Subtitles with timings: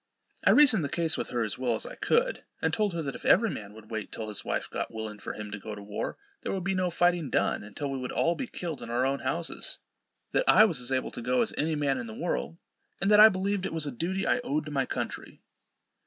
[0.47, 3.13] I reasoned the case with her as well as I could, and told her, that
[3.13, 5.83] if every man would wait till his wife got willing for him to go to
[5.83, 9.05] war, there would be no fighting done, until we would all be killed in our
[9.05, 9.77] own houses;
[10.31, 12.57] that I was as able to go as any man in the world;
[12.99, 15.43] and that I believed it was a duty I owed to my country.